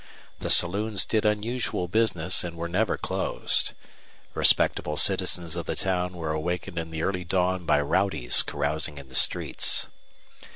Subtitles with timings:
[0.39, 3.73] The saloons did unusual business and were never closed.
[4.33, 9.09] Respectable citizens of the town were awakened in the early dawn by rowdies carousing in
[9.09, 9.89] the streets.